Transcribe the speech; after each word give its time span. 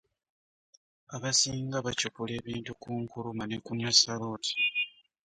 Abasinga 1.15 1.77
bacupula 1.85 2.31
ebintu 2.41 2.71
ku 2.81 2.91
Nkurumah 3.01 3.47
ne 3.47 3.57
ku 3.65 3.71
Nasser 3.79 4.17
Road. 4.21 4.43